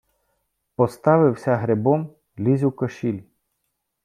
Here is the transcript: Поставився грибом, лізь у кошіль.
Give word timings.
Поставився 0.75 1.55
грибом, 1.55 2.09
лізь 2.39 2.63
у 2.63 2.71
кошіль. 2.71 3.21